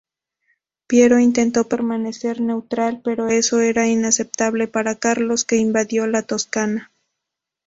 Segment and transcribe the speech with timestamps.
[0.87, 6.91] Piero intentó permanecer neutral, pero eso era inaceptable para Carlos, que invadió la Toscana.